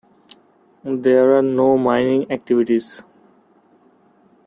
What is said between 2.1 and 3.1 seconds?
activities.